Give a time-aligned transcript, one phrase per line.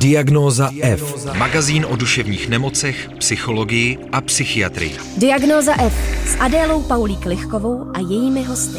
[0.00, 1.26] Diagnóza F.
[1.38, 4.96] Magazín o duševních nemocech, psychologii a psychiatrii.
[5.16, 5.94] Diagnóza F
[6.26, 8.78] s Adélou Paulík Lichkovou a jejími hosty.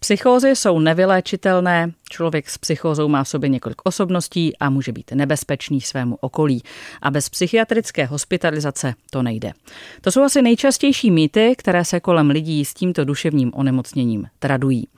[0.00, 5.80] Psychózy jsou nevyléčitelné, člověk s psychózou má v sobě několik osobností a může být nebezpečný
[5.80, 6.62] svému okolí.
[7.02, 9.52] A bez psychiatrické hospitalizace to nejde.
[10.00, 14.88] To jsou asi nejčastější mýty, které se kolem lidí s tímto duševním onemocněním tradují.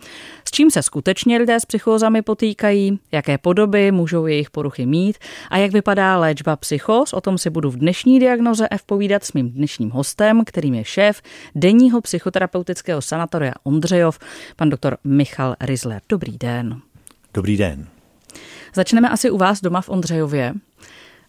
[0.44, 5.18] S čím se skutečně lidé s psychózami potýkají, jaké podoby můžou jejich poruchy mít
[5.50, 9.32] a jak vypadá léčba psychóz, o tom si budu v dnešní diagnoze F povídat s
[9.32, 11.22] mým dnešním hostem, kterým je šéf
[11.54, 14.18] denního psychoterapeutického sanatoria Ondřejov,
[14.56, 16.00] pan doktor Michal Rizler.
[16.08, 16.80] Dobrý den.
[17.34, 17.88] Dobrý den.
[18.74, 20.54] Začneme asi u vás doma v Ondřejově.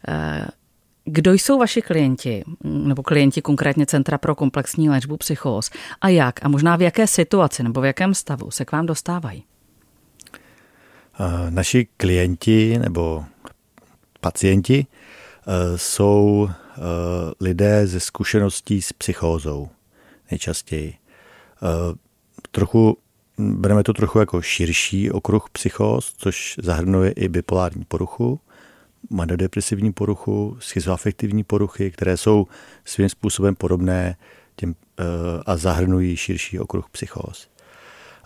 [0.08, 0.48] Eh,
[1.06, 5.70] kdo jsou vaši klienti, nebo klienti konkrétně Centra pro komplexní léčbu psychóz
[6.02, 9.44] a jak a možná v jaké situaci nebo v jakém stavu se k vám dostávají?
[11.20, 13.26] Eh, naši klienti nebo
[14.22, 16.50] pacienti eh, jsou
[17.42, 19.70] lidé ze zkušeností s psychózou
[20.32, 20.96] nejčastěji.
[22.52, 22.98] Trochu
[23.38, 28.40] bereme to trochu jako širší okruh psychóz, což zahrnuje i bipolární poruchu,
[29.10, 32.48] manodepresivní poruchu, schizoafektivní poruchy, které jsou
[32.86, 34.16] svým způsobem podobné
[34.56, 35.04] těm, eh,
[35.46, 37.48] a zahrnují širší okruh psychóz.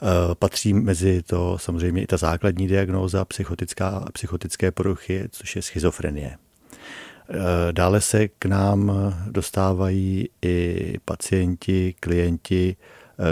[0.01, 6.37] Eh, patří mezi to samozřejmě i ta základní diagnóza psychotická, psychotické poruchy, což je schizofrenie.
[7.29, 7.35] Eh,
[7.71, 8.91] dále se k nám
[9.27, 12.75] dostávají i pacienti, klienti,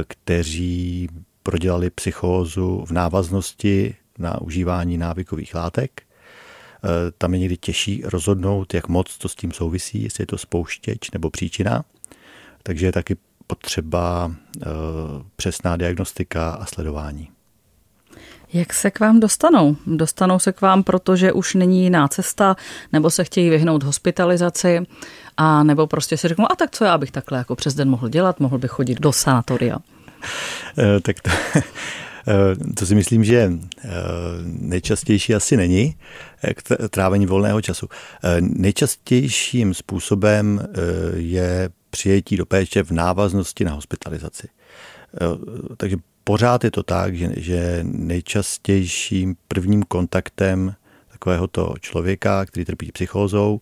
[0.07, 1.09] kteří
[1.45, 6.01] prodělali psychózu v návaznosti na užívání návykových látek.
[6.01, 10.37] E, tam je někdy těžší rozhodnout, jak moc to s tím souvisí, jestli je to
[10.37, 11.83] spouštěč nebo příčina.
[12.63, 14.65] Takže je taky potřeba e,
[15.35, 17.29] přesná diagnostika a sledování.
[18.53, 19.75] Jak se k vám dostanou?
[19.87, 22.55] Dostanou se k vám, protože už není jiná cesta,
[22.93, 24.81] nebo se chtějí vyhnout hospitalizaci,
[25.37, 28.09] a nebo prostě si řeknou, a tak co já bych takhle jako přes den mohl
[28.09, 29.77] dělat, mohl bych chodit do sanatoria.
[30.77, 31.29] Eh, tak to,
[32.27, 33.89] eh, to si myslím, že eh,
[34.43, 35.95] nejčastější asi není
[36.53, 37.87] k trávení volného času.
[38.39, 40.67] Nejčastějším způsobem
[41.15, 44.47] je přijetí do péče v návaznosti na hospitalizaci.
[45.77, 50.75] Takže pořád je to tak, že, nejčastějším prvním kontaktem
[51.11, 53.61] takovéhoto člověka, který trpí psychózou,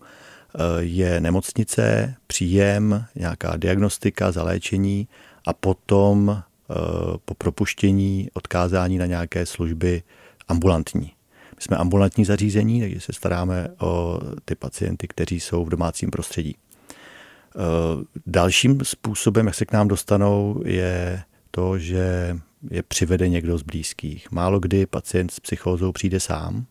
[0.78, 5.08] je nemocnice, příjem, nějaká diagnostika, zaléčení
[5.44, 10.02] a potom Eh, po propuštění odkázání na nějaké služby
[10.48, 11.12] ambulantní.
[11.56, 16.56] My jsme ambulantní zařízení, takže se staráme o ty pacienty, kteří jsou v domácím prostředí.
[16.56, 22.36] Eh, dalším způsobem, jak se k nám dostanou, je to, že
[22.70, 24.30] je přivede někdo z blízkých.
[24.30, 26.66] Málo kdy pacient s psychózou přijde sám,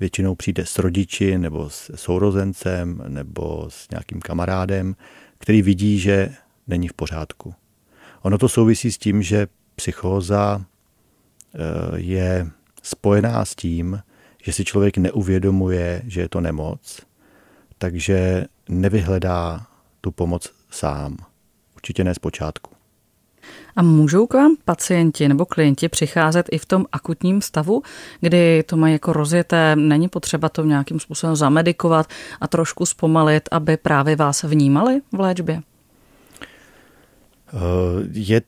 [0.00, 4.96] většinou přijde s rodiči nebo s sourozencem nebo s nějakým kamarádem,
[5.38, 6.34] který vidí, že
[6.66, 7.54] není v pořádku.
[8.22, 10.64] Ono to souvisí s tím, že psychóza
[11.54, 11.58] eh,
[11.96, 12.50] je
[12.82, 14.02] spojená s tím,
[14.42, 17.00] že si člověk neuvědomuje, že je to nemoc,
[17.78, 19.66] takže nevyhledá
[20.00, 21.16] tu pomoc sám.
[21.74, 22.70] Určitě ne zpočátku.
[23.76, 27.82] A můžou k vám pacienti nebo klienti přicházet i v tom akutním stavu,
[28.20, 32.06] kdy to mají jako rozjeté, není potřeba to nějakým způsobem zamedikovat
[32.40, 35.62] a trošku zpomalit, aby právě vás vnímali v léčbě?
[37.54, 38.42] Eh, je,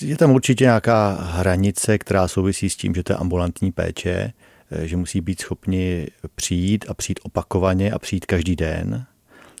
[0.00, 4.32] je tam určitě nějaká hranice, která souvisí s tím, že to je ambulantní péče,
[4.70, 9.04] eh, že musí být schopni přijít a přijít opakovaně a přijít každý den.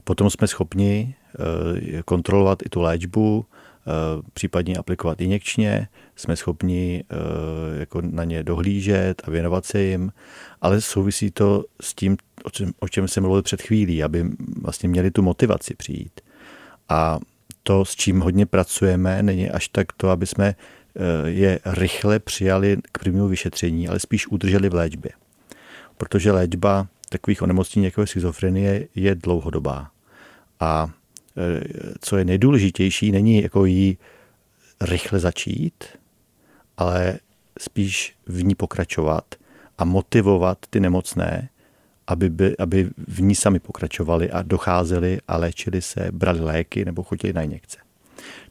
[0.04, 1.14] Potom jsme schopni
[1.98, 3.46] eh, kontrolovat i tu léčbu,
[4.32, 7.04] případně aplikovat injekčně, jsme schopni
[7.78, 10.12] jako na ně dohlížet a věnovat se jim,
[10.60, 14.24] ale souvisí to s tím, o čem, o čem jsem mluvil před chvílí, aby
[14.62, 16.20] vlastně měli tu motivaci přijít.
[16.88, 17.18] A
[17.62, 22.76] to, s čím hodně pracujeme, není až tak to, aby jsme eh, je rychle přijali
[22.92, 25.10] k prvnímu vyšetření, ale spíš udrželi v léčbě.
[25.96, 29.90] Protože léčba takových onemocnění jako schizofrenie je dlouhodobá.
[30.60, 30.90] A
[31.36, 31.60] eh,
[32.00, 33.98] co je nejdůležitější, není jako jí
[34.80, 35.84] rychle začít,
[36.76, 37.18] ale
[37.58, 39.34] spíš v ní pokračovat
[39.78, 41.48] a motivovat ty nemocné,
[42.10, 47.02] aby, by, aby v ní sami pokračovali a docházeli a léčili se, brali léky nebo
[47.02, 47.78] chodili na injekce.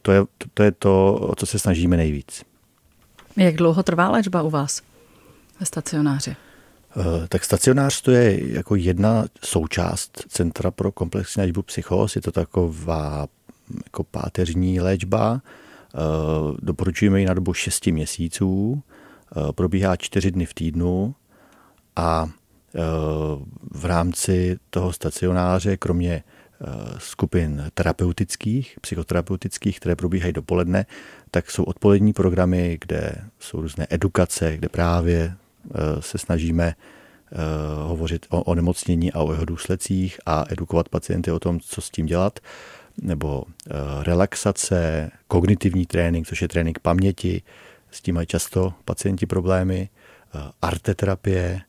[0.02, 2.42] To je, to, to je to, o co se snažíme nejvíc.
[3.36, 4.82] Jak dlouho trvá léčba u vás
[5.60, 6.36] ve stacionáři?
[6.96, 12.16] Eh, tak stacionář to je jako jedna součást Centra pro komplexní léčbu psychos.
[12.16, 13.28] Je to taková
[13.84, 15.40] jako páteřní léčba.
[15.42, 15.98] Eh,
[16.62, 18.82] doporučujeme ji na dobu 6 měsíců.
[19.36, 21.14] Eh, probíhá čtyři dny v týdnu
[21.96, 22.28] a
[23.70, 26.22] v rámci toho stacionáře, kromě
[26.98, 30.86] skupin terapeutických, psychoterapeutických, které probíhají dopoledne,
[31.30, 35.34] tak jsou odpolední programy, kde jsou různé edukace, kde právě
[36.00, 36.74] se snažíme
[37.84, 42.06] hovořit o onemocnění a o jeho důsledcích a edukovat pacienty o tom, co s tím
[42.06, 42.40] dělat
[43.02, 47.42] nebo eh, relaxace, kognitivní trénink, což je trénink paměti,
[47.90, 51.60] s tím mají často pacienti problémy, eh, arteterapie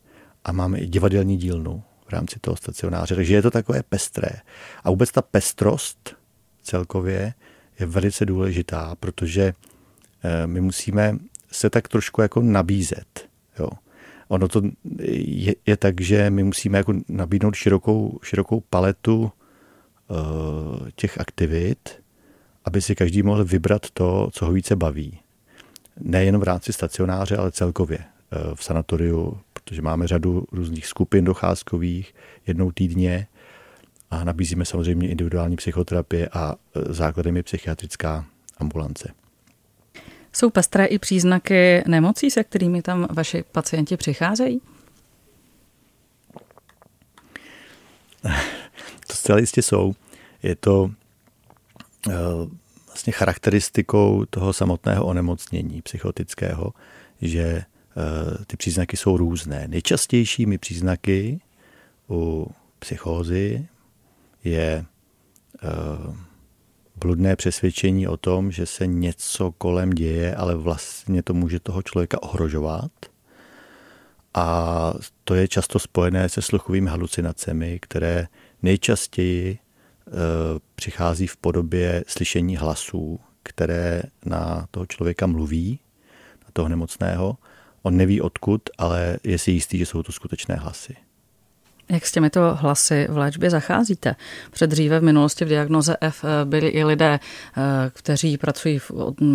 [0.43, 3.15] a máme i divadelní dílnu v rámci toho stacionáře.
[3.15, 4.29] Takže je to takové pestré.
[4.83, 6.15] A vůbec ta pestrost
[6.63, 7.33] celkově
[7.79, 9.53] je velice důležitá, protože
[10.23, 11.17] eh, my musíme
[11.51, 13.29] se tak trošku jako nabízet.
[13.59, 13.69] Jo.
[14.27, 14.61] Ono to
[15.13, 19.31] je, je tak, že my musíme jako nabídnout širokou, širokou paletu
[20.11, 21.89] Eh, těch aktivit,
[22.65, 25.19] aby si každý mohl vybrat to, co ho více baví.
[25.99, 32.15] Nejen v rámci stacionáře, ale celkově eh, v sanatoriu, protože máme řadu různých skupin docházkových
[32.47, 33.27] jednou týdně
[34.11, 38.25] a nabízíme samozřejmě individuální psychoterapie a eh, základem je psychiatrická
[38.57, 39.13] ambulance.
[40.33, 44.61] Jsou pestré i příznaky nemocí, se kterými tam vaši pacienti přicházejí?
[49.07, 49.93] To zcela jistě jsou.
[50.43, 50.91] Je to
[52.09, 52.13] eh,
[52.87, 56.73] vlastně charakteristikou toho samotného onemocnění psychotického,
[57.21, 57.63] že
[58.47, 59.67] ty příznaky jsou různé.
[59.67, 61.41] Nejčastějšími příznaky
[62.09, 63.67] u psychózy
[64.43, 64.85] je
[65.63, 65.67] eh,
[67.01, 72.23] bludné přesvědčení o tom, že se něco kolem děje, ale vlastně to může toho člověka
[72.23, 72.91] ohrožovat.
[74.33, 78.27] A to je často spojené se sluchovými halucinacemi, které
[78.61, 79.59] nejčastěji e,
[80.75, 85.79] přichází v podobě slyšení hlasů, které na toho člověka mluví,
[86.43, 87.37] na toho nemocného.
[87.83, 90.95] On neví odkud, ale je si jistý, že jsou to skutečné hlasy.
[91.89, 94.15] Jak s těmito hlasy v léčbě zacházíte?
[94.51, 97.19] Předdříve v minulosti v diagnoze F e, byli i lidé, e,
[97.89, 98.79] kteří pracují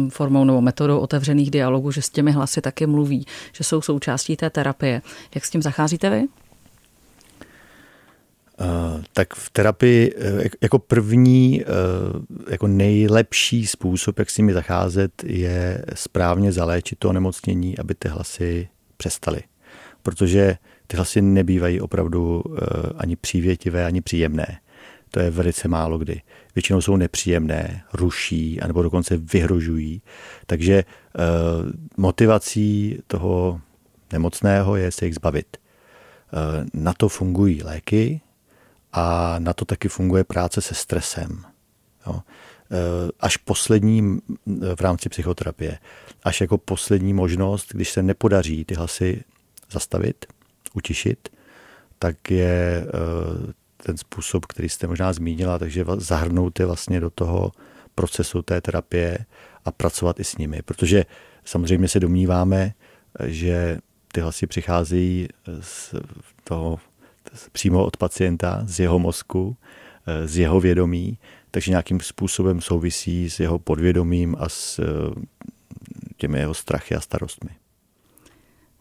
[0.09, 4.51] formou nebo metodou otevřených dialogů, že s těmi hlasy taky mluví, že jsou součástí té
[4.51, 5.03] terapie.
[5.35, 6.25] Jak s tím zacházíte vy?
[8.61, 11.67] Eh, tak v terapii eh, jako první, eh,
[12.51, 18.69] jako nejlepší způsob, jak s nimi zacházet, je správně zaléčit to onemocnění, aby ty hlasy
[18.97, 19.41] přestaly.
[20.03, 20.57] Protože
[20.87, 22.43] ty hlasy nebývají opravdu
[22.99, 24.61] ani přívětivé, ani příjemné.
[25.11, 26.21] To je velice málo kdy.
[26.55, 30.03] Většinou jsou nepříjemné, ruší, anebo dokonce vyhrožují.
[30.47, 30.85] Takže
[31.97, 33.61] motivací toho
[34.13, 35.57] nemocného je se jich zbavit.
[36.75, 38.21] Na to fungují léky,
[38.97, 41.45] a na to taky funguje práce se stresem.
[42.07, 42.15] Jo.
[42.15, 42.23] E,
[43.21, 44.19] až poslední
[44.75, 45.79] v rámci psychoterapie,
[46.25, 49.25] až jako poslední možnost, když se nepodaří ty hlasy
[49.71, 50.27] zastavit,
[50.75, 51.29] utišit,
[51.99, 52.87] tak je e,
[53.77, 57.53] ten způsob, který jste možná zmínila, takže zahrnout je vlastně do toho
[57.95, 59.19] procesu té terapie
[59.65, 60.63] a pracovat i s nimi.
[60.63, 61.05] Protože
[61.45, 62.73] samozřejmě se domníváme,
[63.25, 63.79] že
[64.13, 65.29] ty hlasy přicházejí
[65.61, 65.95] z
[66.45, 66.79] toho
[67.53, 69.57] přímo od pacienta, z jeho mozku,
[70.07, 71.19] eh, z jeho vědomí,
[71.51, 74.85] takže nějakým způsobem souvisí s jeho podvědomím a s eh,
[76.17, 77.51] těmi jeho strachy a starostmi.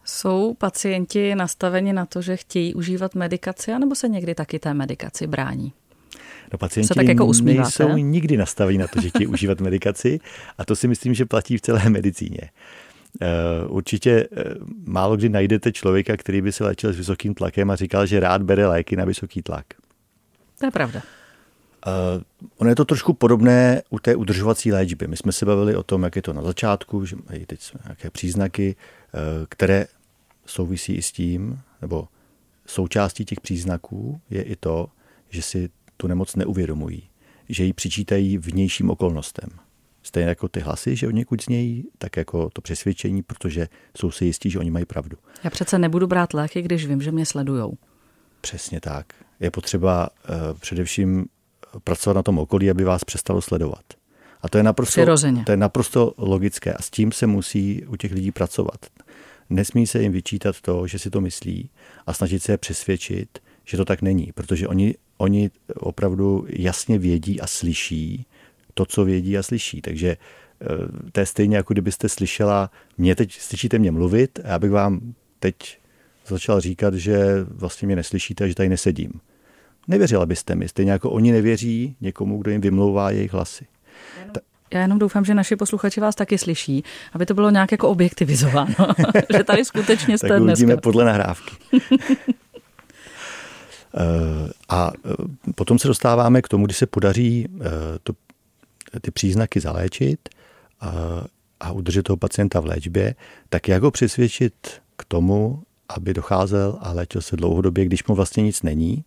[0.04, 5.26] Jsou pacienti nastaveni na to, že chtějí užívat medikaci, anebo se někdy taky té medikaci
[5.26, 5.72] brání?
[6.52, 10.20] No pacienti se tak jako nejsou nikdy nastaveni na to, že chtějí užívat medikaci
[10.58, 12.50] a to si myslím, že platí v celé medicíně.
[13.20, 14.44] Eh, určitě eh,
[14.86, 18.42] málo kdy najdete člověka, který by se léčil s vysokým tlakem a říkal, že rád
[18.42, 19.66] bere léky na vysoký tlak.
[20.58, 21.02] To je pravda.
[21.86, 22.22] Uh,
[22.56, 25.06] ono je to trošku podobné u té udržovací léčby.
[25.06, 28.10] My jsme se bavili o tom, jak je to na začátku, že mají teď nějaké
[28.10, 28.76] příznaky,
[29.14, 29.86] uh, které
[30.46, 32.08] souvisí i s tím, nebo
[32.66, 34.88] součástí těch příznaků je i to,
[35.30, 37.02] že si tu nemoc neuvědomují,
[37.48, 39.48] že ji přičítají vnějším okolnostem.
[40.06, 44.24] Stejně jako ty hlasy, že od někud znějí, tak jako to přesvědčení, protože jsou si
[44.24, 45.16] jistí, že oni mají pravdu.
[45.44, 47.78] Já přece nebudu brát léky, když vím, že mě sledujou.
[48.40, 49.06] Přesně tak.
[49.40, 51.26] Je potřeba uh, především
[51.84, 53.84] pracovat na tom okolí, aby vás přestalo sledovat.
[54.42, 55.00] A to je, naprosto,
[55.46, 58.86] to je naprosto logické a s tím se musí u těch lidí pracovat.
[59.50, 61.70] Nesmí se jim vyčítat to, že si to myslí
[62.06, 67.40] a snažit se je přesvědčit, že to tak není, protože oni, oni opravdu jasně vědí
[67.40, 68.26] a slyší,
[68.76, 69.82] to, co vědí a slyší.
[69.82, 70.66] Takže eh,
[71.12, 75.00] to je stejně, jako kdybyste slyšela, mě teď slyšíte mě mluvit a já bych vám
[75.38, 75.78] teď
[76.26, 79.12] začal říkat, že vlastně mě neslyšíte a že tady nesedím.
[79.88, 83.66] Nevěřila byste mi, stejně jako oni nevěří někomu, kdo jim vymlouvá jejich hlasy.
[84.74, 88.74] Já jenom doufám, že naši posluchači vás taky slyší, aby to bylo nějak jako objektivizováno,
[89.36, 90.76] že tady skutečně jste tak dneska.
[90.76, 91.56] podle nahrávky.
[94.68, 94.90] A
[95.54, 97.48] potom se dostáváme k tomu, kdy se podaří
[98.02, 98.12] to,
[99.00, 100.28] ty příznaky zaléčit
[100.80, 100.92] a,
[101.60, 103.14] a udržet toho pacienta v léčbě,
[103.48, 104.54] tak jak ho přesvědčit
[104.96, 109.04] k tomu, aby docházel a léčil se dlouhodobě, když mu vlastně nic není,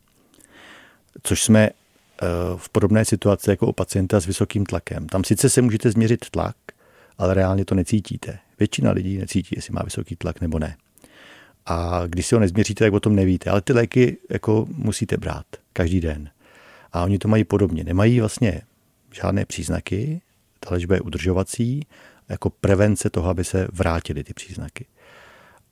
[1.24, 1.70] což jsme
[2.56, 5.08] v podobné situaci jako u pacienta s vysokým tlakem.
[5.08, 6.56] Tam sice se můžete změřit tlak,
[7.18, 8.40] ale reálně to necítíte.
[8.60, 10.76] Většina lidí necítí, jestli má vysoký tlak nebo ne.
[11.66, 13.50] A když si ho nezměříte, tak o tom nevíte.
[13.50, 16.30] Ale ty léky jako musíte brát každý den.
[16.94, 17.84] A oni to mají podobně.
[17.84, 18.62] Nemají vlastně
[19.12, 20.22] žádné příznaky,
[20.60, 21.88] ta léčba je udržovací,
[22.30, 24.86] jako prevence toho, aby se vrátily ty příznaky.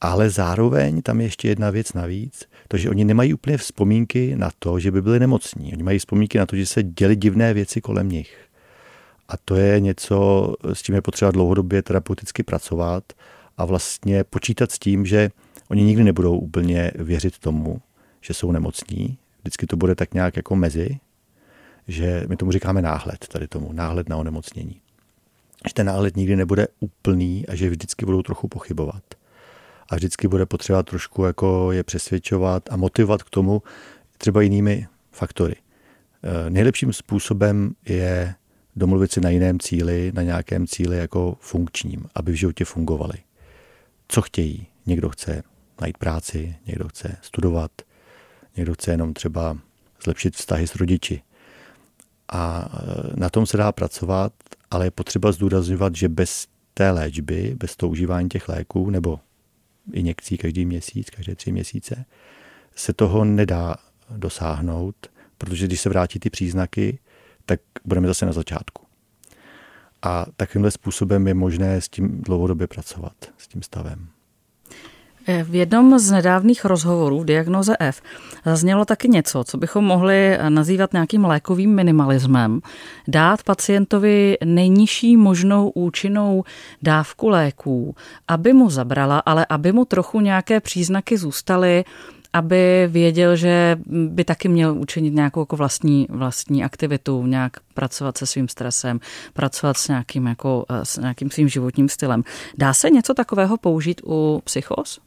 [0.02, 4.52] Ale zároveň tam je ještě jedna věc navíc, to, že oni nemají úplně vzpomínky na
[4.60, 5.74] to, že by byli nemocní.
[5.74, 8.38] Oni mají vzpomínky na to, že se děly divné věci kolem nich.
[9.30, 13.04] A to je něco, s tím je potřeba dlouhodobě terapeuticky pracovat
[13.58, 15.30] a vlastně počítat s tím, že
[15.70, 17.82] oni nikdy nebudou úplně věřit tomu,
[18.22, 19.18] že jsou nemocní.
[19.42, 20.98] Vždycky to bude tak nějak jako mezi,
[21.88, 24.82] že my tomu říkáme náhled, tady tomu, náhled na onemocnění.
[25.68, 29.04] Že ten náhled nikdy nebude úplný a že vždycky budou trochu pochybovat.
[29.90, 33.62] A vždycky bude potřeba trošku jako je přesvědčovat a motivovat k tomu
[34.18, 35.56] třeba jinými faktory.
[35.56, 38.36] E, nejlepším způsobem je
[38.76, 43.18] domluvit si na jiném cíli, na nějakém cíli jako funkčním, aby v životě fungovali.
[44.08, 44.68] Co chtějí?
[44.86, 45.44] Někdo chce
[45.82, 47.72] najít práci, někdo chce studovat,
[48.58, 49.58] někdo chce jenom třeba
[50.04, 51.22] zlepšit vztahy s rodiči.
[52.30, 54.34] A e, na tom se dá pracovat,
[54.72, 59.20] ale je potřeba zdůrazňovat, že bez té léčby, bez toho užívání těch léků nebo
[59.94, 62.06] injekcí každý měsíc, každé tři měsíce,
[62.76, 63.76] se toho nedá
[64.18, 64.96] dosáhnout,
[65.38, 67.00] protože když se vrátí ty příznaky,
[67.46, 68.86] tak budeme zase na začátku.
[70.02, 74.08] A takovýmhle způsobem je možné s tím dlouhodobě pracovat, s tím stavem.
[75.44, 78.02] V jednom z nedávných rozhovorů Diagnoze F
[78.46, 82.62] zaznělo taky něco, co bychom mohli nazývat nějakým lékovým minimalismem.
[83.08, 86.44] Dát pacientovi nejnižší možnou účinnou
[86.82, 87.96] dávku léků,
[88.28, 91.86] aby mu zabrala, ale aby mu trochu nějaké příznaky zůstaly,
[92.34, 98.26] aby věděl, že by taky měl učinit nějakou jako vlastní, vlastní aktivitu, nějak pracovat se
[98.26, 99.00] svým stresem,
[99.34, 102.24] pracovat s nějakým, jako, s nějakým svým životním stylem.
[102.58, 105.00] Dá se něco takového použít u psychos?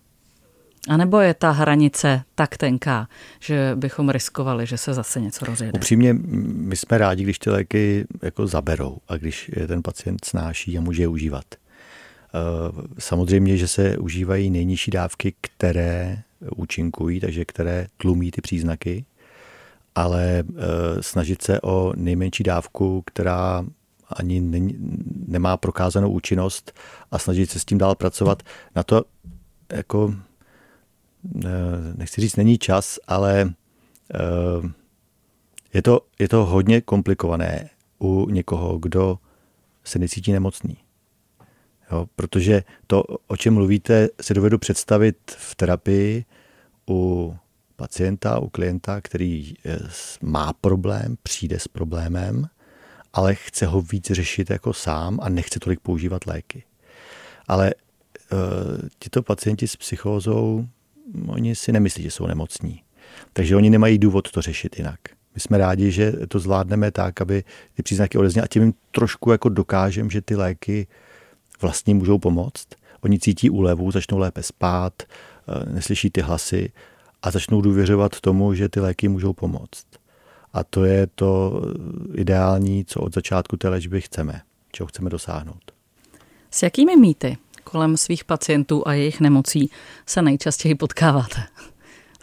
[0.91, 3.09] A nebo je ta hranice tak tenká,
[3.41, 5.73] že bychom riskovali, že se zase něco rozjede?
[5.73, 10.79] Upřímně, my jsme rádi, když ty léky jako zaberou a když je ten pacient snáší
[10.79, 11.45] a může je užívat.
[11.55, 11.59] Eh,
[12.99, 16.23] samozřejmě, že se užívají nejnižší dávky, které
[16.57, 19.05] účinkují, takže které tlumí ty příznaky,
[19.95, 20.45] ale e,
[21.03, 23.65] snažit se o nejmenší dávku, která
[24.13, 24.41] ani
[25.27, 26.73] nemá prokázanou účinnost
[27.11, 28.43] a snažit se s tím dál pracovat,
[28.77, 29.05] na to
[29.73, 30.15] jako
[31.97, 33.51] nechci říct, není čas, ale e,
[35.75, 39.19] je to, je to hodně komplikované u někoho, kdo
[39.85, 40.77] se necítí nemocný.
[41.93, 46.25] Jo, protože to, o čem mluvíte, si dovedu představit v terapii
[46.89, 47.35] u
[47.77, 49.79] pacienta, u klienta, který eh,
[50.23, 52.49] má problém, přijde s problémem,
[53.13, 56.63] ale chce ho víc řešit jako sám a nechce tolik používat léky.
[57.49, 57.75] Ale
[58.33, 58.39] uh,
[58.99, 60.67] tito pacienti s psychózou,
[61.29, 62.83] oni si nemyslí, že jsou nemocní.
[63.33, 65.01] Takže oni nemají důvod to řešit jinak.
[65.35, 69.31] My jsme rádi, že to zvládneme tak, aby ty příznaky odezněly a tím jim trošku
[69.31, 70.87] jako dokážem, že ty léky
[71.61, 72.67] vlastně můžou pomoct.
[73.01, 76.73] Oni cítí úlevu, začnou lépe spát, eh, neslyší ty hlasy
[77.23, 79.87] a začnou důvěřovat tomu, že ty léky můžou pomoct.
[80.53, 81.63] A to je to
[82.15, 84.41] ideální, co od začátku té léčby chceme,
[84.73, 85.73] čeho chceme dosáhnout.
[86.51, 89.71] S jakými mýty kolem svých pacientů a jejich nemocí
[90.07, 91.43] se nejčastěji potkáváte?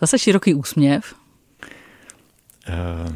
[0.02, 1.16] Zase široký úsměv.
[2.70, 3.16] Uh,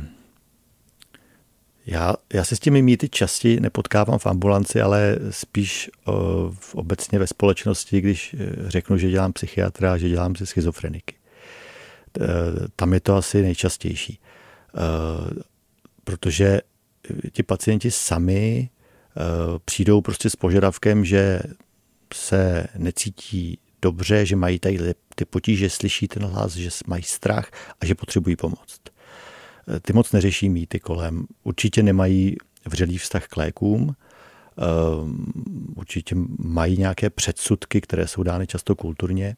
[1.86, 6.14] já, já se s těmi mýty častěji nepotkávám v ambulanci, ale spíš uh,
[6.60, 11.16] v obecně ve společnosti, když eh, řeknu, že dělám psychiatra, že dělám si schizofreniky.
[12.20, 12.26] Uh,
[12.76, 14.20] tam je to asi nejčastější.
[16.04, 16.62] Protože
[17.32, 18.70] ti pacienti sami
[19.66, 21.42] přijdou prostě s požadavkem, že
[22.14, 24.80] se necítí dobře, že mají tady
[25.16, 27.52] ty potíže, slyší ten hlas, že mají strach
[27.82, 28.82] a že potřebují pomoct
[29.82, 31.26] ty moc neřeší mýty kolem.
[31.44, 33.96] Určitě nemají vřelý vztah k lékům,
[34.58, 35.26] ehm,
[35.76, 39.36] určitě mají nějaké předsudky, které jsou dány často kulturně,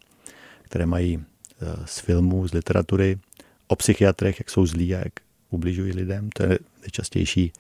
[0.61, 1.19] které mají
[1.61, 3.19] eh, z filmů, z literatury,
[3.67, 5.13] o psychiatrech, jak jsou zlí a jak
[5.49, 6.29] ubližují lidem.
[6.35, 7.53] To je nejčastější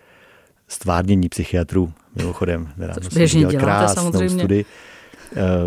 [0.67, 1.93] stvárnění psychiatrů.
[2.15, 4.39] Mimochodem, nedávno jsem dělal krásnou samozřejmě.
[4.39, 4.65] studii,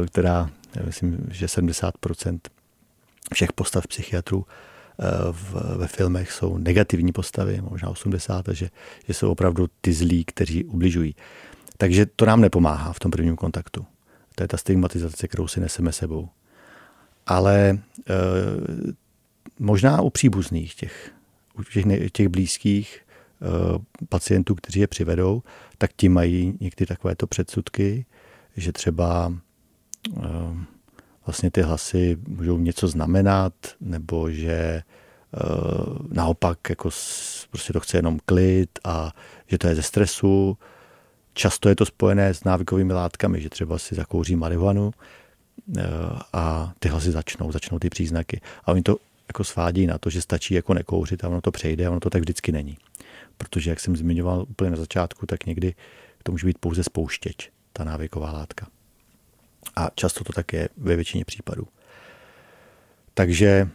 [0.06, 0.50] která,
[0.84, 2.38] myslím, že 70%
[3.34, 4.46] všech postav psychiatrů
[5.32, 8.70] v, ve filmech jsou negativní postavy, možná 80, že,
[9.06, 11.14] že jsou opravdu ty zlí, kteří ubližují.
[11.76, 13.86] Takže to nám nepomáhá v tom prvním kontaktu.
[14.34, 16.28] To je ta stigmatizace, kterou si neseme sebou.
[17.26, 17.78] Ale e,
[19.58, 21.10] možná u příbuzných těch,
[21.58, 23.04] u těch, těch blízkých e,
[24.08, 25.42] pacientů, kteří je přivedou,
[25.78, 28.06] tak ti mají někdy takovéto předsudky,
[28.56, 29.32] že třeba
[31.26, 34.82] vlastně ty hlasy můžou něco znamenat, nebo že e,
[36.08, 36.90] naopak jako
[37.50, 39.12] prostě to chce jenom klid a
[39.46, 40.58] že to je ze stresu.
[41.32, 44.90] Často je to spojené s návykovými látkami, že třeba si zakouří marihuanu
[45.76, 45.82] e,
[46.32, 48.40] a ty hlasy začnou, začnou ty příznaky.
[48.64, 48.96] A oni to
[49.28, 52.10] jako svádí na to, že stačí jako nekouřit a ono to přejde a ono to
[52.10, 52.78] tak vždycky není.
[53.38, 55.74] Protože, jak jsem zmiňoval úplně na začátku, tak někdy
[56.22, 58.66] to může být pouze spouštěč, ta návyková látka.
[59.76, 61.68] A často to tak je ve většině případů.
[63.14, 63.68] Takže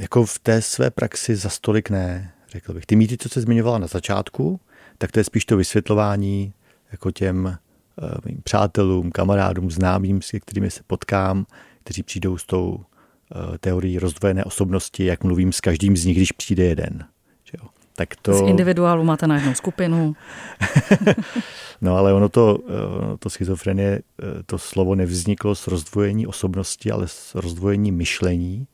[0.00, 2.86] jako v té své praxi za stolik ne, řekl bych.
[2.86, 4.60] Ty mýty, co se zmiňovala na začátku,
[4.98, 6.52] tak to je spíš to vysvětlování
[6.92, 7.58] jako těm
[8.02, 11.46] uh, přátelům, kamarádům, známým, s kterými se potkám,
[11.84, 16.32] kteří přijdou s tou uh, teorií rozdvojené osobnosti, jak mluvím s každým z nich, když
[16.32, 17.06] přijde jeden.
[17.98, 18.32] Tak to...
[18.32, 20.14] Z individuálu máte na jednu skupinu.
[21.80, 22.58] no ale ono to,
[22.98, 24.06] ono to schizofrenie,
[24.46, 28.66] to slovo nevzniklo z rozdvojení osobnosti, ale z rozdvojení myšlení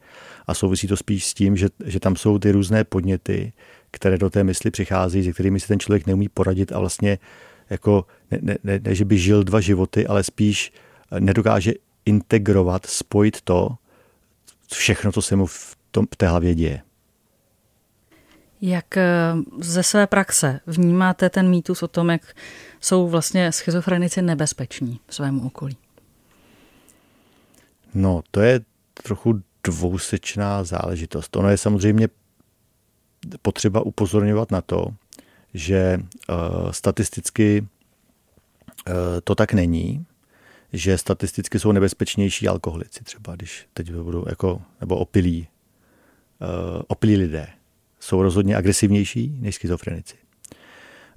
[0.47, 3.53] a souvisí to spíš s tím, že, že tam jsou ty různé podněty,
[3.91, 7.19] které do té mysli přichází, se kterými si ten člověk neumí poradit a vlastně
[7.71, 10.73] jako ne, ne, ne, ne že by žil dva životy, ale spíš
[11.19, 11.73] nedokáže
[12.07, 13.71] integrovat, spojit to,
[14.73, 16.81] všechno, co se mu v, tom, v té hlavě děje.
[18.67, 22.35] Jak eh, ze své praxe vnímáte ten mýtus o tom, jak
[22.81, 25.77] jsou vlastně schizofrenici nebezpeční svému okolí?
[27.95, 28.61] No, to je
[29.03, 31.37] trochu dvousečná záležitost.
[31.37, 32.09] Ono je samozřejmě
[33.43, 34.87] potřeba upozorňovat na to,
[35.55, 37.61] že uh, statisticky
[38.89, 40.07] uh, to tak není,
[40.73, 45.49] že statisticky jsou nebezpečnější alkoholici třeba, když teď budu jako, nebo opilí,
[46.41, 47.49] uh, opilí lidé
[48.05, 50.15] jsou rozhodně agresivnější než schizofrenici.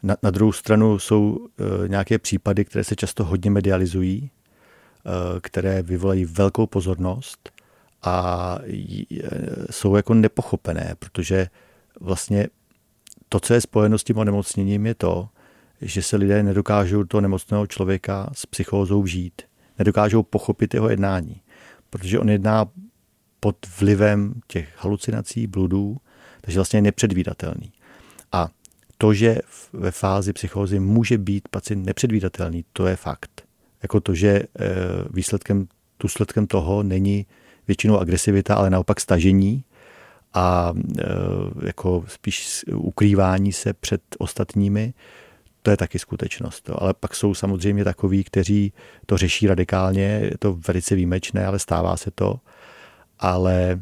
[0.04, 1.47] Na, na druhou stranu jsou uh,
[1.88, 7.52] nějaké případy, které se často hodně medializují, uh, které vyvolají velkou pozornost
[8.04, 8.60] a
[9.71, 11.47] jsou jako nepochopené, protože
[12.00, 12.47] vlastně
[13.30, 15.30] to, co je spojeno s tím onemocněním, je to,
[15.82, 19.41] že se lidé nedokážou toho nemocného člověka s psychózou vžít.
[19.80, 21.41] Nedokážou pochopit jeho jednání,
[21.89, 22.65] protože on jedná
[23.39, 25.97] pod vlivem těch halucinací, bludů,
[26.47, 27.71] takže vlastně je nepředvídatelný.
[28.31, 28.49] A
[28.97, 29.38] to, že
[29.73, 33.43] ve fázi psychózy může být pacient nepředvídatelný, to je fakt.
[33.83, 34.45] Jako to, že eh,
[35.10, 35.67] výsledkem,
[35.99, 37.25] důsledkem toho není
[37.67, 39.63] většinou agresivita, ale naopak stažení
[40.33, 41.03] a e,
[41.65, 44.93] jako spíš ukrývání se před ostatními,
[45.62, 46.69] to je taky skutečnost.
[46.73, 48.73] Ale pak jsou samozřejmě takoví, kteří
[49.05, 52.39] to řeší radikálně, je to velice výjimečné, ale stává se to.
[53.19, 53.81] Ale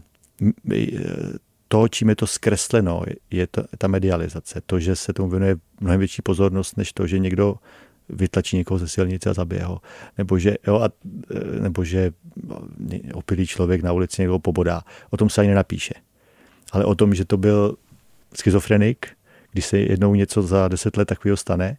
[1.67, 3.01] to, čím je to zkresleno,
[3.32, 4.62] je to, ta medializace.
[4.65, 7.56] To, že se tomu věnuje mnohem větší pozornost, než to, že někdo
[8.10, 9.82] vytlačí někoho ze silnice a zabije ho.
[10.17, 10.89] Nebo že, jo, a,
[11.32, 12.12] e, nebo že
[13.13, 14.82] opilý člověk na ulici někoho pobodá.
[15.10, 15.93] O tom se ani nenapíše.
[16.71, 17.78] Ale o tom, že to byl
[18.38, 19.08] schizofrenik,
[19.51, 21.78] když se jednou něco za deset let takového stane,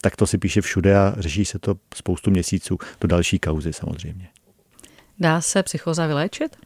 [0.00, 4.28] tak to si píše všude a řeší se to spoustu měsíců do další kauzy samozřejmě.
[5.18, 6.56] Dá se psychoza vyléčit?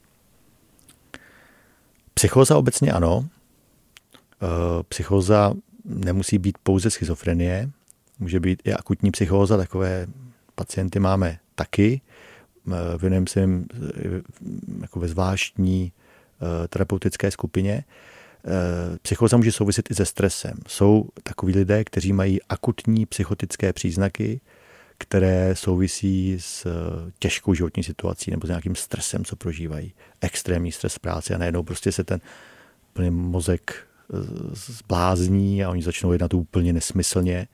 [2.17, 3.29] Psychoza obecně ano.
[3.29, 7.71] E, psychoza nemusí být pouze schizofrenie,
[8.19, 10.07] Může být i akutní psychóza, takové
[10.55, 12.01] pacienty máme taky.
[12.69, 14.23] Eh, věnujeme se jim eh,
[14.81, 17.85] jako ve zvláštní eh, terapeutické skupině.
[19.03, 20.55] Psychóza může souviset i se stresem.
[20.69, 24.41] Jsou takoví lidé, kteří mají akutní psychotické příznaky,
[24.99, 26.67] které souvisí s
[27.19, 29.93] těžkou životní situací nebo s nějakým stresem, co prožívají.
[30.21, 32.21] Extrémní stres v práci a najednou prostě se ten
[32.93, 33.87] plně mozek
[34.53, 37.49] zblázní a oni začnou jednat úplně nesmyslně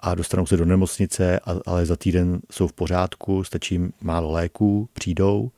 [0.00, 4.88] a dostanou se do nemocnice, ale za týden jsou v pořádku, stačí jim málo léků,
[4.92, 5.50] přijdou,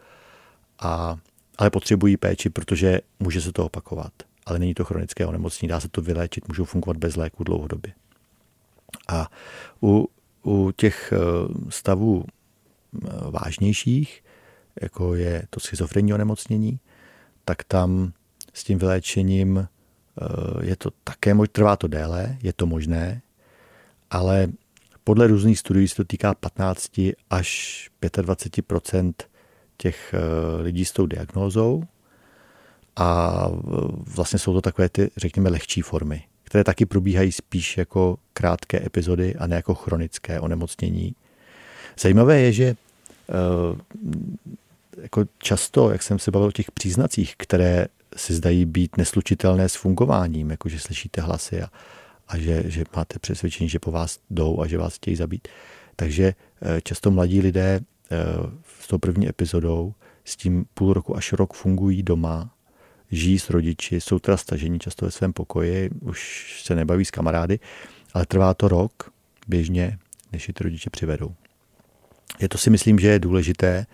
[0.79, 1.17] a,
[1.59, 4.13] ale potřebují péči, protože může se to opakovat.
[4.47, 7.93] Ale není to chronické onemocnění, dá se to vyléčit, můžou fungovat bez léků dlouhodobě.
[9.09, 9.31] A
[9.83, 10.09] u,
[10.47, 11.19] u těch eh,
[11.69, 14.25] stavů eh, vážnějších,
[14.83, 16.81] jako je to schizofrenní onemocnění,
[17.45, 18.13] tak tam
[18.55, 23.23] s tím vyléčením eh, je to také, trvá to déle, je to možné,
[24.11, 24.49] ale
[25.05, 27.01] podle různých studií se to týká 15
[27.31, 29.13] až 25%
[29.77, 30.15] těch
[30.61, 31.85] lidí s tou diagnózou
[32.97, 33.47] a
[34.15, 39.35] vlastně jsou to takové ty, řekněme, lehčí formy, které taky probíhají spíš jako krátké epizody
[39.37, 41.15] a ne jako chronické onemocnění.
[41.99, 42.77] Zajímavé je, že
[45.03, 47.87] jako často, jak jsem se bavil o těch příznacích, které
[48.17, 51.69] si zdají být neslučitelné s fungováním, jako že slyšíte hlasy a,
[52.29, 55.49] a že, že máte přesvědčení, že po vás jdou a že vás chtějí zabít.
[55.97, 58.17] Takže eh, často mladí lidé eh,
[58.81, 62.51] s tou první epizodou s tím půl roku až rok fungují doma,
[63.13, 67.59] žijí s rodiči, jsou teda stažení často ve svém pokoji, už se nebaví s kamarády,
[68.15, 69.13] ale trvá to rok
[69.49, 69.99] běžně,
[70.33, 71.35] než je ty rodiče přivedou.
[72.41, 73.87] Je to si myslím, že je důležité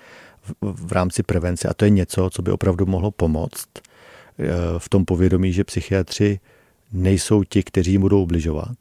[0.42, 0.54] v,
[0.86, 4.46] v rámci prevence a to je něco, co by opravdu mohlo pomoct eh,
[4.78, 6.40] v tom povědomí, že psychiatři
[6.92, 8.78] nejsou ti, kteří jim budou ubližovat,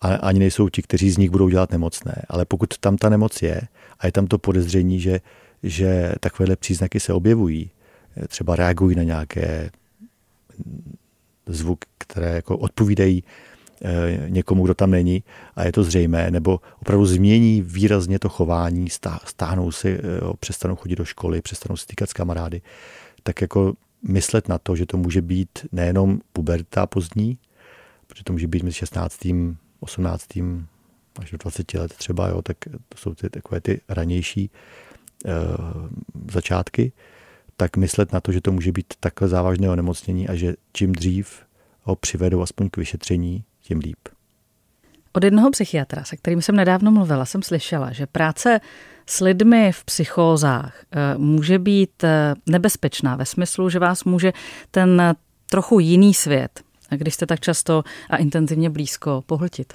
[0.00, 2.22] a ani nejsou ti, kteří z nich budou dělat nemocné.
[2.28, 3.60] Ale pokud tam ta nemoc je
[3.98, 5.20] a je tam to podezření, že,
[5.62, 7.70] že takovéhle příznaky se objevují,
[8.28, 9.70] třeba reagují na nějaké
[11.46, 13.24] zvuk, které jako odpovídají
[13.82, 15.24] Eh, někomu, kdo tam není
[15.56, 18.88] a je to zřejmé, nebo opravdu změní výrazně to chování,
[19.24, 20.00] stáhnou si, eh,
[20.40, 22.62] přestanou chodit do školy, přestanou se týkat s kamarády,
[23.22, 23.74] tak jako
[24.08, 27.38] myslet na to, že to může být nejenom puberta pozdní,
[28.06, 29.56] protože to může být mezi 16.
[29.80, 30.26] 18.
[31.20, 32.56] až do 20 let třeba, jo, tak
[32.88, 34.50] to jsou ty takové ty ranější
[35.24, 35.32] uh,
[36.30, 36.92] začátky,
[37.56, 41.42] tak myslet na to, že to může být takhle závažné onemocnění a že čím dřív
[41.82, 43.98] ho přivedou aspoň k vyšetření, tím líp.
[45.12, 48.60] Od jednoho psychiatra, se kterým jsem nedávno mluvila, jsem slyšela, že práce
[49.06, 54.32] s lidmi v psychózách eh, může být eh, nebezpečná ve smyslu, že vás může
[54.70, 55.14] ten
[55.50, 59.72] trochu jiný svět, když jste tak často a intenzivně blízko, pohltit.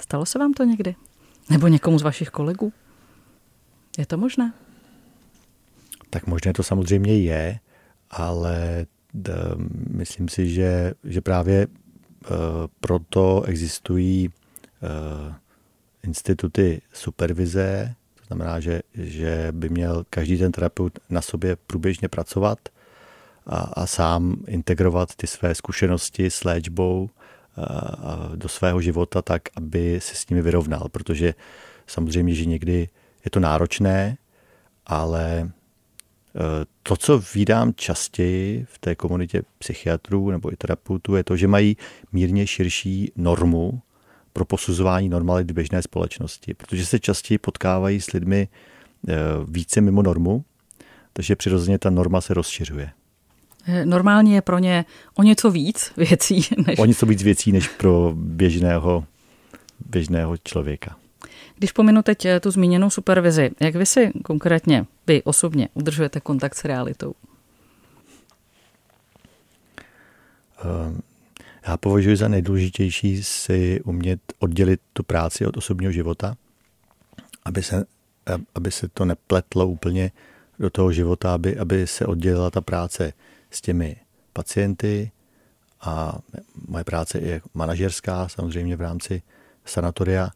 [0.00, 0.94] Stalo se vám to někdy?
[1.50, 2.72] Nebo někomu z vašich kolegů?
[3.98, 4.52] Je to možné?
[6.14, 7.58] Tak možné to samozřejmě je,
[8.10, 8.86] ale
[9.90, 11.66] myslím si, že, že právě
[12.24, 14.30] Eh, proto existují
[14.82, 15.34] eh,
[16.02, 22.58] instituty supervize, to znamená, že, že by měl každý ten terapeut na sobě průběžně pracovat
[23.46, 27.10] a, a sám integrovat ty své zkušenosti s léčbou
[27.56, 31.34] a do svého života tak, aby se s nimi vyrovnal, protože
[31.86, 32.88] samozřejmě, že někdy
[33.24, 34.16] je to náročné,
[34.86, 35.50] ale
[36.82, 41.76] to, co vídám častěji v té komunitě psychiatrů nebo i terapeutů, je to, že mají
[42.12, 43.82] mírně širší normu
[44.32, 48.48] pro posuzování normalit běžné společnosti, protože se častěji potkávají s lidmi
[49.08, 49.14] eh,
[49.48, 50.44] více mimo normu,
[51.12, 52.90] takže přirozeně ta norma se rozšiřuje.
[53.66, 56.46] Eh, normálně je pro ně o něco víc věcí.
[56.66, 56.78] Než...
[56.78, 59.04] O něco víc věcí než pro běžného,
[59.86, 60.96] běžného člověka.
[61.56, 66.54] Když pominu teď eh, tu zmíněnou supervizi, jak vy si konkrétně, vy osobně, udržujete kontakt
[66.54, 67.14] s realitou?
[70.64, 71.00] Ehm,
[71.66, 76.36] já považuji za nejdůležitější si umět oddělit tu práci od osobního života,
[77.44, 77.84] aby se,
[78.54, 80.10] aby se to nepletlo úplně
[80.58, 83.12] do toho života, aby, aby se oddělila ta práce
[83.50, 83.96] s těmi
[84.32, 85.10] pacienty
[85.80, 86.18] a
[86.68, 89.22] moje práce je manažerská, samozřejmě v rámci
[89.64, 90.30] sanatoria,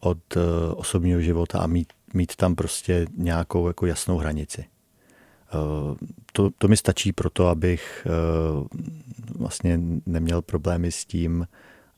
[0.00, 0.40] od eh,
[0.74, 4.64] osobního života a mít, mít tam prostě nějakou jako jasnou hranici.
[4.64, 5.96] Eh,
[6.32, 8.78] to, to mi stačí pro to, abych eh,
[9.38, 11.46] vlastně neměl problémy s tím,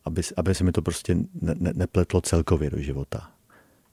[0.05, 3.31] aby, aby se mi to prostě ne, ne, nepletlo celkově do života.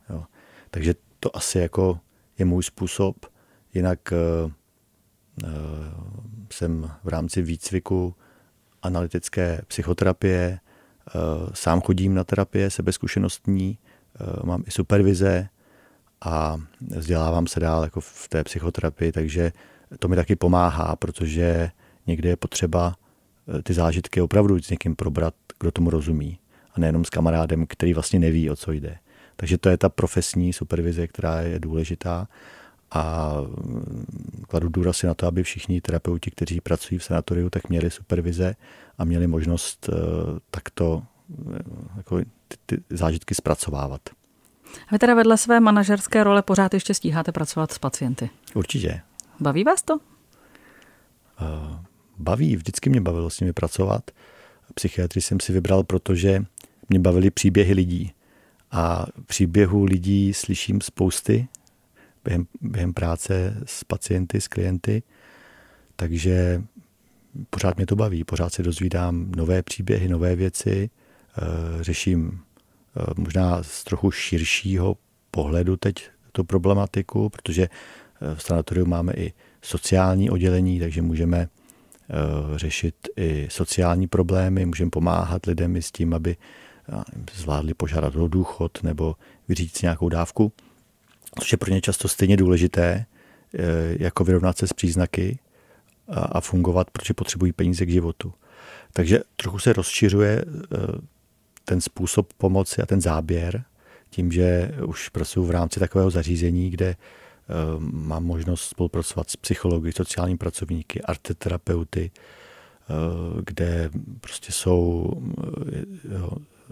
[0.10, 0.24] Jo.
[0.72, 2.00] Takže to asi jako
[2.38, 3.26] je můj způsob.
[3.74, 4.52] Jinak uh,
[6.52, 8.15] jsem v rámci výcviku
[8.82, 10.60] analytické psychoterapie,
[11.15, 13.78] uh, sám chodím na terapie sebezkušenostní,
[14.43, 15.49] mám i supervize
[16.21, 19.51] a vzdělávám se dál jako v té psychoterapii, takže
[19.99, 21.71] to mi taky pomáhá, protože
[22.08, 22.95] někdy je potřeba
[23.58, 26.39] eh, ty zážitky opravdu s někým probrat, kdo tomu rozumí.
[26.73, 28.97] A nejenom s kamarádem, který vlastně neví, o co jde.
[29.36, 32.27] Takže to je ta profesní supervize, která je důležitá
[32.91, 37.89] a mm, kladu důraz na to, aby všichni terapeuti, kteří pracují v sanatoriu, tak měli
[37.89, 38.55] supervize
[38.97, 39.95] a měli možnost eh,
[40.51, 41.03] takto
[41.97, 44.01] jako ty, ty zážitky zpracovávat.
[44.88, 48.29] A vy teda vedle své manažerské role pořád ještě stíháte pracovat s pacienty?
[48.53, 49.01] Určitě.
[49.39, 49.93] Baví vás to?
[49.95, 49.99] Uh,
[52.17, 54.12] baví, vždycky mě bavilo s nimi pracovat.
[54.73, 56.43] Psychiatry jsem si vybral, protože
[56.89, 58.12] mě bavily příběhy lidí.
[58.71, 61.47] A příběhů lidí slyším spousty
[62.23, 65.03] během, během práce s pacienty, s klienty.
[65.95, 66.63] Takže
[67.49, 71.09] pořád mě to baví, pořád se dozvídám nové příběhy, nové věci Eh,
[71.82, 72.39] řeším
[72.98, 74.98] eh, možná z trochu širšího
[75.32, 81.48] pohledu teď tu problematiku, protože eh, v sanatoriu máme i sociální oddělení, takže můžeme
[82.56, 86.36] řešit i sociální problémy, můžeme pomáhat lidem i s tím, aby
[87.34, 89.15] zvládli požádat o důchod nebo
[89.48, 90.52] vyříct nějakou dávku,
[91.39, 93.06] což je pro ně často stejně důležité,
[94.00, 95.39] jako vyrovnat se s příznaky
[96.08, 98.34] a fungovat, protože potřebují peníze k životu.
[98.94, 100.46] Takže trochu se rozšiřuje
[101.65, 103.63] ten způsob pomoci a ten záběr
[104.10, 106.95] tím, že už pracuji v rámci takového zařízení, kde
[107.50, 112.93] Eh, mám možnost spolupracovat s psychologi, sociálními pracovníky, arteterapeuty, eh,
[113.45, 113.89] kde
[114.22, 115.12] prostě jsou
[115.74, 115.86] eh,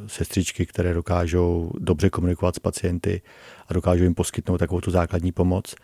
[0.07, 3.21] sestřičky, které dokážou dobře komunikovat s pacienty
[3.67, 5.75] a dokážou jim poskytnout takovou tu základní pomoc.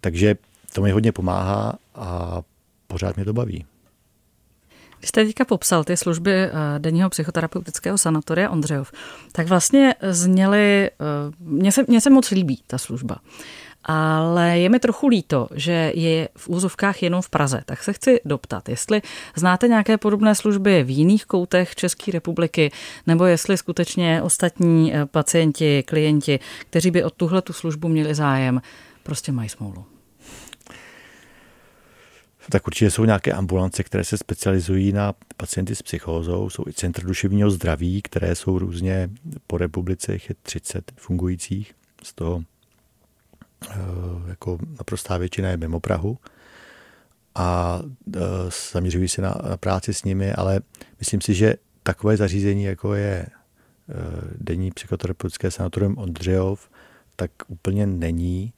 [0.00, 0.34] Takže
[0.72, 2.42] to mi hodně pomáhá a
[2.86, 3.64] pořád mě to baví.
[5.02, 6.32] Vy jste teďka popsal ty služby
[6.78, 8.92] denního psychoterapeutického sanatoria Ondřejov.
[9.32, 10.90] Tak vlastně zněly,
[11.40, 13.18] mně se, mně se moc líbí ta služba
[13.84, 17.62] ale je mi trochu líto, že je v úzovkách jenom v Praze.
[17.64, 19.02] Tak se chci doptat, jestli
[19.36, 22.70] znáte nějaké podobné služby v jiných koutech České republiky,
[23.06, 28.62] nebo jestli skutečně ostatní eh, pacienti, klienti, kteří by o tuhle tu službu měli zájem,
[29.02, 29.91] prostě mají smůlu.
[32.50, 36.50] Tak určitě jsou nějaké ambulance, které se specializují na pacienty s psychózou.
[36.50, 39.10] Jsou i centra duševního zdraví, které jsou různě
[39.46, 41.74] po republice, je 30 fungujících.
[42.02, 42.42] Z toho
[43.70, 46.18] Eh, jako naprostá většina je mimo Prahu
[47.34, 47.80] a
[48.16, 48.20] eh,
[48.72, 50.60] zaměřují se na, na práci s nimi, ale
[50.98, 53.34] myslím si, že takové zařízení, jako je eh,
[54.38, 56.70] denní psychoterapeutické sanatorium Ondřejov,
[57.16, 58.52] tak úplně není.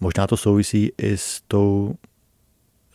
[0.00, 1.94] Možná to souvisí i s tou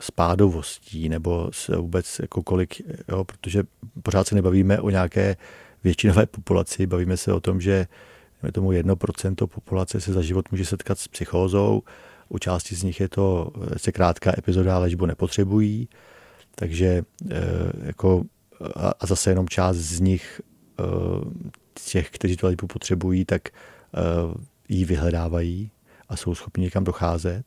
[0.03, 3.63] spádovostí nebo s vůbec jako kolik, jo, protože
[4.03, 5.37] pořád se nebavíme o nějaké
[5.83, 7.87] většinové populaci, bavíme se o tom, že
[8.51, 11.83] tomu 1% populace se za život může setkat s psychózou,
[12.29, 15.89] u části z nich je to se krátká epizoda, léčbu nepotřebují,
[16.55, 17.35] takže eh,
[17.85, 18.23] jako
[18.99, 20.41] a zase jenom část z nich
[20.79, 20.83] eh,
[21.91, 23.53] těch, kteří tu léčbu potřebují, tak eh,
[24.69, 25.71] ji vyhledávají
[26.09, 27.43] a jsou schopni někam docházet.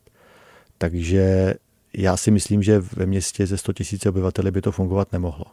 [0.77, 1.53] Takže
[1.93, 5.45] já si myslím, že ve městě ze 100 000 obyvatel by to fungovat nemohlo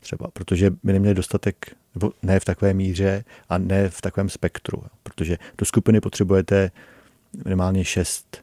[0.00, 4.84] třeba, protože by neměli dostatek, nebo ne v takové míře a ne v takovém spektru,
[5.02, 6.70] protože do skupiny potřebujete
[7.44, 8.42] minimálně šest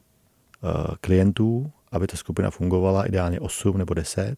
[0.61, 4.35] uh, klientů, aby ta skupina fungovala, ideálně 8 nebo 10.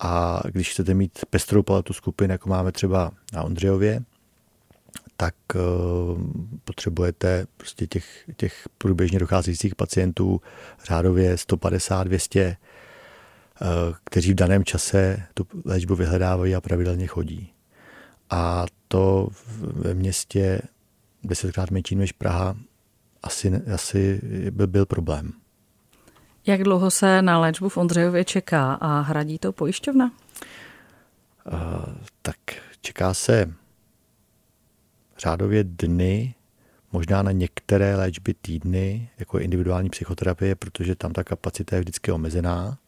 [0.00, 4.02] A když chcete mít pestrou paletu skupin, jako máme třeba na Ondřejově,
[5.16, 5.60] tak uh,
[6.64, 10.40] potřebujete prostě těch, těch průběžně docházejících pacientů
[10.84, 12.56] řádově 150, 200
[13.62, 17.52] Eh, kteří v daném čase tu léčbu vyhledávají a pravidelně chodí.
[18.30, 19.28] A to
[19.60, 20.62] ve městě
[21.24, 22.56] desetkrát menší než Praha
[23.22, 24.20] asi, asi
[24.50, 25.32] by byl problém.
[26.46, 30.12] Jak dlouho se na léčbu v Ondřejově čeká a hradí to pojišťovna?
[31.52, 31.60] Uh,
[32.22, 32.36] tak
[32.80, 33.54] čeká se
[35.22, 36.34] řádově dny,
[36.92, 42.78] možná na některé léčby týdny, jako individuální psychoterapie, protože tam ta kapacita je vždycky omezená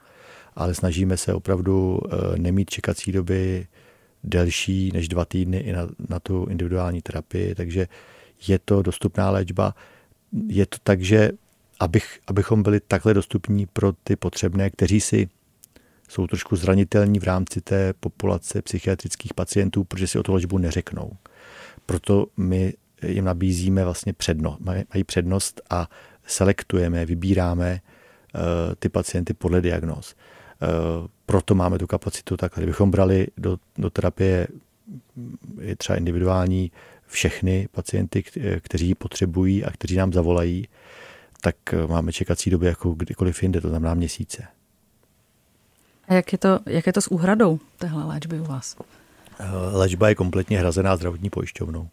[0.56, 3.66] ale snažíme se opravdu eh, nemít čekací doby
[4.24, 7.88] delší než dva týdny i na, na tu individuální terapii, takže
[8.48, 9.74] je to dostupná léčba.
[10.46, 11.30] Je to tak, že
[11.80, 15.28] abych, abychom byli takhle dostupní pro ty potřebné, kteří si
[16.08, 21.12] jsou trošku zranitelní v rámci té populace psychiatrických pacientů, protože si o tu léčbu neřeknou.
[21.86, 22.74] Proto my
[23.06, 24.60] jim nabízíme vlastně přednost,
[24.94, 25.88] mají přednost a
[26.26, 27.80] selektujeme, vybíráme
[28.34, 28.40] uh,
[28.78, 30.14] ty pacienty podle diagnóz.
[30.62, 30.66] Eh,
[31.26, 34.48] proto máme tu kapacitu tak, kdybychom brali do, do terapie
[35.60, 36.72] je třeba individuální
[37.06, 38.22] všechny pacienty,
[38.60, 40.68] kteří ji potřebují a kteří nám zavolají,
[41.40, 44.44] tak eh, máme čekací doby jako kdykoliv jinde, to znamená měsíce.
[46.08, 48.76] A jak je to, jak je to s úhradou téhle léčby u vás?
[49.38, 51.88] Eh, léčba je kompletně hrazená zdravotní pojišťovnou.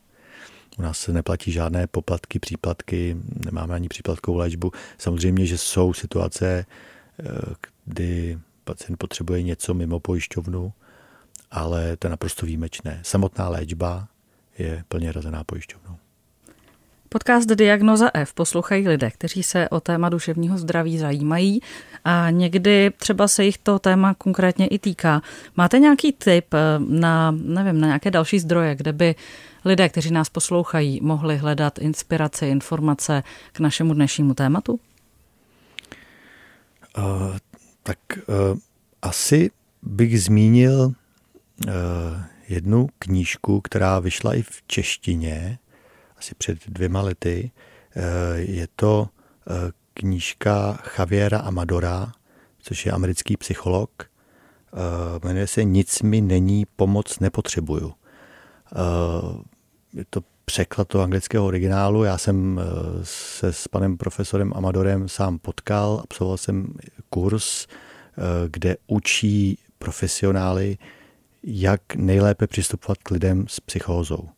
[0.79, 4.71] U nás se neplatí žádné poplatky, příplatky, nemáme ani příplatkovou léčbu.
[4.97, 6.65] Samozřejmě, že jsou situace,
[7.85, 10.73] kdy pacient potřebuje něco mimo pojišťovnu,
[11.51, 12.99] ale to je naprosto výjimečné.
[13.03, 14.07] Samotná léčba
[14.57, 15.97] je plně razená pojišťovnou.
[17.13, 21.61] Podcast Diagnoza F poslouchají lidé, kteří se o téma duševního zdraví zajímají
[22.05, 25.21] a někdy třeba se jich to téma konkrétně i týká.
[25.57, 29.15] Máte nějaký tip eh, na, nevím, na nějaké další zdroje, kde by
[29.65, 34.79] lidé, kteří nás poslouchají, mohli hledat inspiraci, informace k našemu dnešnímu tématu?
[36.97, 37.37] Uh,
[37.83, 38.59] tak uh,
[39.01, 40.93] asi bych zmínil uh,
[42.49, 45.57] jednu knížku, která vyšla i v češtině,
[46.21, 47.51] asi před dvěma lety.
[47.95, 48.03] Uh,
[48.37, 49.09] je to
[49.49, 49.55] uh,
[49.93, 52.11] knížka Javiera Amadora,
[52.59, 53.89] což je americký psycholog,
[55.23, 57.93] jmenuje se Nic mi není, pomoc nepotřebuju.
[59.93, 62.03] Je to překlad toho anglického originálu.
[62.03, 62.61] Já jsem
[63.03, 66.73] se s panem profesorem Amadorem sám potkal, absolvoval jsem
[67.09, 67.67] kurz,
[68.47, 70.77] kde učí profesionály,
[71.43, 74.29] jak nejlépe přistupovat k lidem s psychózou.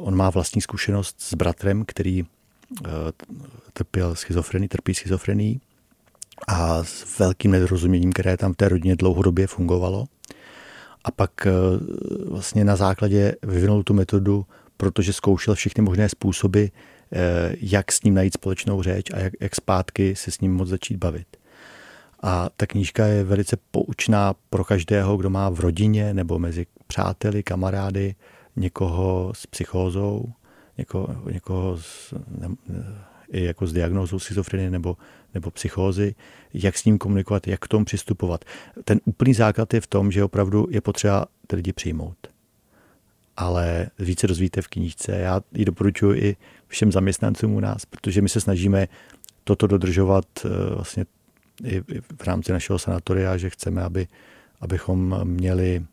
[0.00, 2.24] On má vlastní zkušenost s bratrem, který
[3.72, 5.60] trpěl schizofrenii, trpí schizofrenií
[6.48, 10.04] a s velkým nedorozuměním, které tam v té rodině dlouhodobě fungovalo.
[11.04, 11.50] A pak eh,
[12.30, 18.14] vlastně na základě vyvinul tu metodu, protože zkoušel všechny možné způsoby, eh, jak s ním
[18.14, 21.26] najít společnou řeč a jak, jak zpátky se s ním moc začít bavit.
[22.22, 27.42] A ta knížka je velice poučná pro každého, kdo má v rodině nebo mezi přáteli,
[27.42, 28.14] kamarády
[28.58, 30.32] někoho s psychózou,
[30.78, 32.48] někoho, někoho s, ne,
[33.32, 34.96] i jako s diagnózou schizofrenie nebo,
[35.34, 36.14] nebo psychózy,
[36.54, 38.44] jak s ním komunikovat, jak k tomu přistupovat.
[38.84, 42.16] Ten úplný základ je v tom, že opravdu je potřeba ty lidi přijmout.
[43.36, 45.18] Ale více dozvíte v knížce.
[45.18, 48.88] Já ji doporučuji i všem zaměstnancům u nás, protože my se snažíme
[49.44, 51.06] toto dodržovat eh, vlastně
[51.64, 54.06] i v rámci našeho sanatoria, že chceme, aby,
[54.60, 55.84] abychom měli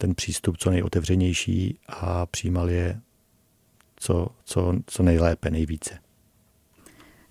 [0.00, 3.00] ten přístup co nejotevřenější a přijímali je
[3.96, 5.98] co, co, co nejlépe, nejvíce.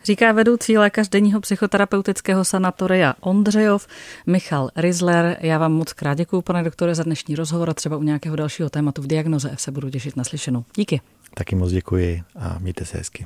[0.04, 3.88] Říká vedoucí lékař denního psychoterapeutického sanatoria Ondřejov,
[4.28, 5.38] Michal Rizler.
[5.42, 8.70] Já vám moc krát děkuji, pane doktore, za dnešní rozhovor a třeba u nějakého dalšího
[8.70, 10.66] tématu v diagnoze se budu těšit na slyšenou.
[10.76, 11.02] Díky.
[11.34, 13.26] Taky moc děkuji a mějte se hezky.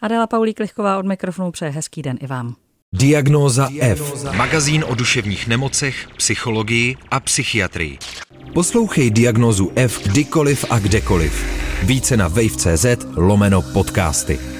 [0.00, 2.56] Adela Paulík Lichková od mikrofonu přeje hezký den i vám.
[2.92, 4.24] Diagnóza F.
[4.36, 7.98] Magazín o duševních nemocech, psychologii a psychiatrii.
[8.54, 11.44] Poslouchej Diagnózu F kdykoliv a kdekoliv.
[11.82, 14.57] Více na wave.cz lomeno podcasty.